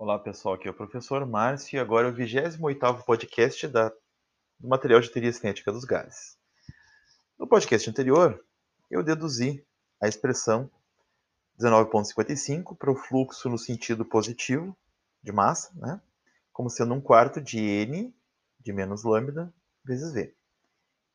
Olá 0.00 0.16
pessoal, 0.16 0.54
aqui 0.54 0.68
é 0.68 0.70
o 0.70 0.74
professor 0.74 1.26
Márcio 1.26 1.76
e 1.76 1.80
agora 1.80 2.06
é 2.06 2.10
o 2.12 2.14
28º 2.14 3.02
podcast 3.04 3.66
da, 3.66 3.88
do 4.60 4.68
material 4.68 5.00
de 5.00 5.10
teoria 5.10 5.32
cinética 5.32 5.72
dos 5.72 5.84
gases. 5.84 6.38
No 7.36 7.48
podcast 7.48 7.90
anterior, 7.90 8.40
eu 8.88 9.02
deduzi 9.02 9.66
a 10.00 10.06
expressão 10.06 10.70
19.55 11.60 12.76
para 12.78 12.92
o 12.92 12.94
fluxo 12.94 13.48
no 13.48 13.58
sentido 13.58 14.04
positivo 14.04 14.78
de 15.20 15.32
massa, 15.32 15.72
né? 15.74 16.00
como 16.52 16.70
sendo 16.70 16.94
um 16.94 17.00
quarto 17.00 17.40
de 17.40 17.58
n 17.58 18.14
de 18.60 18.72
menos 18.72 19.02
lambda 19.02 19.52
vezes 19.84 20.12
v. 20.12 20.32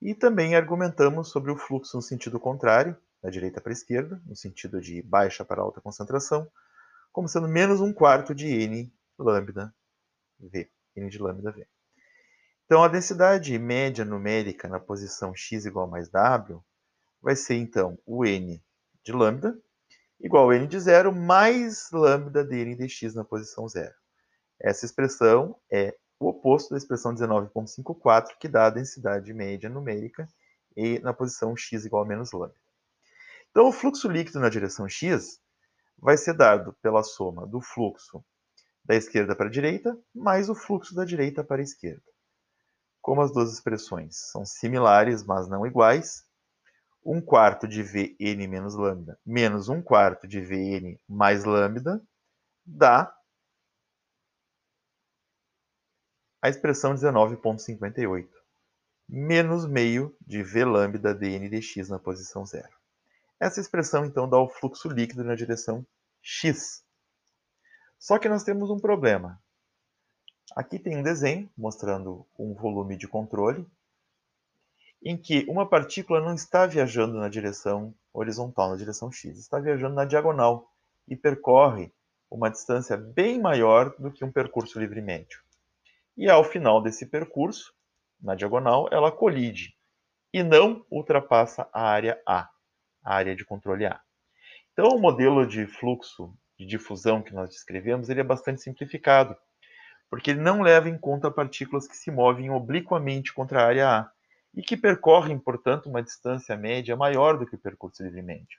E 0.00 0.14
também 0.14 0.56
argumentamos 0.56 1.28
sobre 1.28 1.50
o 1.50 1.56
fluxo 1.58 1.98
no 1.98 2.02
sentido 2.02 2.40
contrário, 2.40 2.96
da 3.22 3.28
direita 3.28 3.60
para 3.60 3.72
a 3.72 3.74
esquerda, 3.74 4.22
no 4.24 4.34
sentido 4.34 4.80
de 4.80 5.02
baixa 5.02 5.44
para 5.44 5.60
alta 5.60 5.82
concentração, 5.82 6.50
como 7.12 7.28
sendo 7.28 7.48
menos 7.48 7.80
um 7.80 7.92
quarto 7.92 8.34
de 8.34 8.46
n 8.46 8.92
lambda 9.18 9.74
v, 10.38 10.70
n 10.96 11.08
de 11.08 11.18
lambda 11.18 11.50
v. 11.50 11.66
Então, 12.64 12.84
a 12.84 12.88
densidade 12.88 13.58
média 13.58 14.04
numérica 14.04 14.68
na 14.68 14.78
posição 14.78 15.34
x 15.34 15.64
igual 15.64 15.86
a 15.86 15.90
mais 15.90 16.08
w 16.08 16.62
vai 17.20 17.34
ser, 17.34 17.56
então, 17.56 17.98
o 18.06 18.24
n 18.24 18.62
de 19.04 19.12
lambda 19.12 19.58
igual 20.20 20.50
a 20.50 20.56
n 20.56 20.66
de 20.66 20.78
zero 20.78 21.12
mais 21.12 21.90
lambda 21.90 22.44
de 22.44 22.56
n 22.56 22.76
dx 22.76 23.14
na 23.14 23.24
posição 23.24 23.68
zero. 23.68 23.94
Essa 24.60 24.84
expressão 24.84 25.56
é 25.70 25.96
o 26.20 26.28
oposto 26.28 26.70
da 26.70 26.76
expressão 26.76 27.14
19.54, 27.14 28.36
que 28.38 28.46
dá 28.46 28.66
a 28.66 28.70
densidade 28.70 29.32
média 29.32 29.70
numérica 29.70 30.28
e 30.76 30.98
na 31.00 31.12
posição 31.12 31.56
x 31.56 31.84
igual 31.84 32.04
a 32.04 32.06
menos 32.06 32.30
lambda. 32.32 32.54
Então, 33.50 33.66
o 33.66 33.72
fluxo 33.72 34.06
líquido 34.08 34.38
na 34.38 34.48
direção 34.48 34.88
x 34.88 35.40
vai 36.00 36.16
ser 36.16 36.34
dado 36.34 36.72
pela 36.82 37.02
soma 37.02 37.46
do 37.46 37.60
fluxo 37.60 38.24
da 38.84 38.96
esquerda 38.96 39.36
para 39.36 39.46
a 39.46 39.50
direita 39.50 39.96
mais 40.14 40.48
o 40.48 40.54
fluxo 40.54 40.94
da 40.94 41.04
direita 41.04 41.44
para 41.44 41.60
a 41.60 41.64
esquerda. 41.64 42.02
Como 43.00 43.20
as 43.20 43.32
duas 43.32 43.52
expressões 43.52 44.16
são 44.30 44.44
similares, 44.44 45.24
mas 45.24 45.48
não 45.48 45.66
iguais, 45.66 46.24
1 47.04 47.20
quarto 47.22 47.66
de 47.66 47.82
Vn 47.82 48.46
menos 48.46 48.74
lambda 48.74 49.18
menos 49.24 49.68
1 49.68 49.82
quarto 49.82 50.28
de 50.28 50.40
Vn 50.40 50.98
mais 51.08 51.44
lambda 51.44 52.02
dá 52.64 53.14
a 56.42 56.48
expressão 56.48 56.94
19.58, 56.94 58.28
menos 59.06 59.66
meio 59.66 60.16
de 60.20 60.42
V 60.42 60.64
lambda 60.64 61.14
dn 61.14 61.48
dx 61.50 61.88
na 61.90 61.98
posição 61.98 62.46
zero. 62.46 62.79
Essa 63.40 63.58
expressão, 63.58 64.04
então, 64.04 64.28
dá 64.28 64.38
o 64.38 64.50
fluxo 64.50 64.86
líquido 64.86 65.24
na 65.24 65.34
direção 65.34 65.86
x. 66.20 66.84
Só 67.98 68.18
que 68.18 68.28
nós 68.28 68.44
temos 68.44 68.68
um 68.68 68.78
problema. 68.78 69.42
Aqui 70.54 70.78
tem 70.78 70.98
um 70.98 71.02
desenho 71.02 71.50
mostrando 71.56 72.26
um 72.38 72.52
volume 72.52 72.98
de 72.98 73.08
controle, 73.08 73.66
em 75.02 75.16
que 75.16 75.46
uma 75.48 75.66
partícula 75.66 76.20
não 76.20 76.34
está 76.34 76.66
viajando 76.66 77.14
na 77.14 77.30
direção 77.30 77.94
horizontal, 78.12 78.70
na 78.70 78.76
direção 78.76 79.10
x, 79.10 79.38
está 79.38 79.58
viajando 79.58 79.94
na 79.94 80.04
diagonal 80.04 80.70
e 81.08 81.16
percorre 81.16 81.90
uma 82.30 82.50
distância 82.50 82.94
bem 82.94 83.40
maior 83.40 83.96
do 83.98 84.12
que 84.12 84.22
um 84.22 84.30
percurso 84.30 84.78
livre 84.78 85.00
médio. 85.00 85.40
E 86.14 86.28
ao 86.28 86.44
final 86.44 86.82
desse 86.82 87.06
percurso, 87.06 87.72
na 88.20 88.34
diagonal, 88.34 88.86
ela 88.92 89.10
colide 89.10 89.74
e 90.30 90.42
não 90.42 90.84
ultrapassa 90.90 91.66
a 91.72 91.82
área 91.82 92.20
A 92.26 92.50
a 93.02 93.14
área 93.14 93.34
de 93.34 93.44
controle 93.44 93.86
A. 93.86 94.00
Então, 94.72 94.88
o 94.88 95.00
modelo 95.00 95.46
de 95.46 95.66
fluxo 95.66 96.34
de 96.58 96.66
difusão 96.66 97.22
que 97.22 97.34
nós 97.34 97.50
descrevemos 97.50 98.08
ele 98.08 98.20
é 98.20 98.24
bastante 98.24 98.62
simplificado, 98.62 99.36
porque 100.08 100.30
ele 100.30 100.40
não 100.40 100.62
leva 100.62 100.88
em 100.88 100.98
conta 100.98 101.30
partículas 101.30 101.86
que 101.86 101.96
se 101.96 102.10
movem 102.10 102.50
obliquamente 102.50 103.32
contra 103.32 103.62
a 103.62 103.66
área 103.66 103.88
A 103.88 104.12
e 104.54 104.62
que 104.62 104.76
percorrem, 104.76 105.38
portanto, 105.38 105.88
uma 105.88 106.02
distância 106.02 106.56
média 106.56 106.96
maior 106.96 107.38
do 107.38 107.46
que 107.46 107.54
o 107.54 107.58
percurso 107.58 108.02
livre 108.02 108.20
médio, 108.20 108.58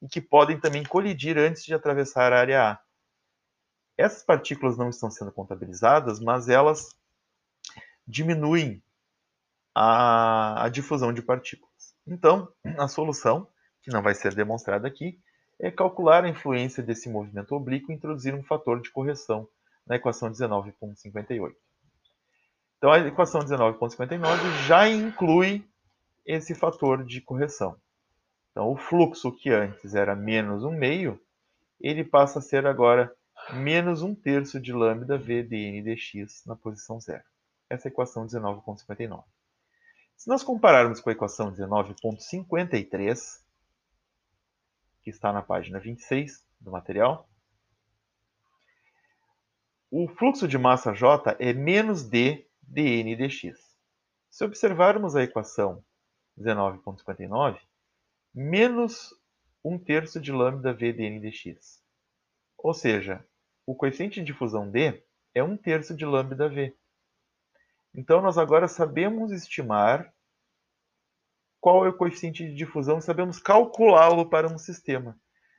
e 0.00 0.08
que 0.08 0.20
podem 0.20 0.58
também 0.58 0.84
colidir 0.84 1.36
antes 1.36 1.64
de 1.64 1.74
atravessar 1.74 2.32
a 2.32 2.38
área 2.38 2.70
A. 2.70 2.78
Essas 3.98 4.22
partículas 4.22 4.78
não 4.78 4.88
estão 4.88 5.10
sendo 5.10 5.32
contabilizadas, 5.32 6.20
mas 6.20 6.48
elas 6.48 6.94
diminuem 8.06 8.82
a, 9.74 10.64
a 10.64 10.68
difusão 10.68 11.12
de 11.12 11.22
partículas. 11.22 11.94
Então, 12.06 12.48
a 12.78 12.88
solução 12.88 13.48
que 13.82 13.90
não 13.90 14.02
vai 14.02 14.14
ser 14.14 14.34
demonstrado 14.34 14.86
aqui, 14.86 15.18
é 15.58 15.70
calcular 15.70 16.24
a 16.24 16.28
influência 16.28 16.82
desse 16.82 17.08
movimento 17.08 17.54
oblíquo 17.54 17.92
e 17.92 17.94
introduzir 17.94 18.34
um 18.34 18.42
fator 18.42 18.80
de 18.80 18.90
correção 18.90 19.48
na 19.86 19.96
equação 19.96 20.30
19.58. 20.30 21.54
Então, 22.78 22.90
a 22.90 22.98
equação 22.98 23.40
19.59 23.42 24.66
já 24.66 24.88
inclui 24.88 25.64
esse 26.26 26.54
fator 26.54 27.04
de 27.04 27.20
correção. 27.20 27.76
Então, 28.50 28.70
o 28.70 28.76
fluxo 28.76 29.30
que 29.32 29.50
antes 29.50 29.94
era 29.94 30.16
menos 30.16 30.64
1 30.64 30.70
meio, 30.72 31.20
ele 31.80 32.04
passa 32.04 32.38
a 32.38 32.42
ser 32.42 32.66
agora 32.66 33.12
menos 33.54 34.02
1 34.02 34.14
terço 34.16 34.60
de 34.60 34.72
lambda 34.72 35.16
v 35.18 35.42
dn 35.42 35.82
dx 35.82 36.44
na 36.46 36.54
posição 36.54 37.00
zero. 37.00 37.24
Essa 37.68 37.88
é 37.88 37.90
a 37.90 37.92
equação 37.92 38.26
19.59. 38.26 39.24
Se 40.16 40.28
nós 40.28 40.42
compararmos 40.42 41.00
com 41.00 41.08
a 41.10 41.12
equação 41.12 41.52
19.53, 41.52 43.41
que 45.02 45.10
está 45.10 45.32
na 45.32 45.42
página 45.42 45.78
26 45.78 46.46
do 46.60 46.70
material. 46.70 47.28
O 49.90 50.08
fluxo 50.08 50.48
de 50.48 50.56
massa 50.56 50.94
J 50.94 51.36
é 51.38 51.52
menos 51.52 52.02
d 52.08 52.46
dn 52.62 53.14
dx. 53.16 53.58
Se 54.30 54.44
observarmos 54.44 55.14
a 55.14 55.22
equação 55.22 55.84
19.59, 56.38 57.58
menos 58.34 59.14
1 59.62 59.78
terço 59.78 60.20
de 60.20 60.32
lambda 60.32 60.72
v 60.72 60.92
dn 60.92 61.20
dx. 61.20 61.82
Ou 62.56 62.72
seja, 62.72 63.24
o 63.66 63.74
coeficiente 63.74 64.20
de 64.20 64.26
difusão 64.26 64.70
d 64.70 65.02
é 65.34 65.42
1 65.42 65.56
terço 65.58 65.94
de 65.94 66.06
lambda 66.06 66.48
v. 66.48 66.74
Então, 67.94 68.22
nós 68.22 68.38
agora 68.38 68.68
sabemos 68.68 69.30
estimar 69.32 70.12
qual 71.62 71.86
é 71.86 71.90
o 71.90 71.96
coeficiente 71.96 72.44
de 72.44 72.52
difusão 72.52 72.98
e 72.98 73.02
sabemos 73.02 73.38
calculá-lo 73.38 74.28
para 74.28 74.48
um 74.48 74.58
sistema. 74.58 75.16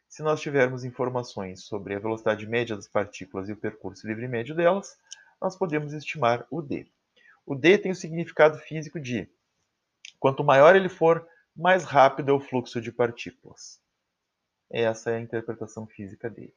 Se 0.10 0.22
nós 0.22 0.42
tivermos 0.42 0.84
informações 0.84 1.64
sobre 1.64 1.96
a 1.96 2.00
velocidade 2.00 2.46
média 2.46 2.76
das 2.76 2.90
partículas 2.90 3.48
e 3.48 3.54
o 3.54 3.58
percurso 3.58 4.06
livre 4.06 4.28
médio 4.28 4.54
delas, 4.54 4.98
nós 5.42 5.56
podemos 5.56 5.94
estimar 5.94 6.46
o 6.52 6.62
d. 6.62 6.86
O 7.46 7.56
d 7.56 7.78
tem 7.78 7.94
o 7.94 7.96
significado 7.96 8.58
físico 8.58 9.00
de 9.00 9.30
quanto 10.20 10.44
maior 10.44 10.76
ele 10.76 10.90
for, 10.90 11.26
mais 11.56 11.86
rápido 11.86 12.32
é 12.32 12.34
o 12.34 12.40
fluxo 12.42 12.82
de 12.82 12.92
partículas. 12.92 13.80
Essa 14.70 15.12
é 15.12 15.16
a 15.16 15.22
interpretação 15.22 15.88
física 15.88 16.30
dele. 16.30 16.54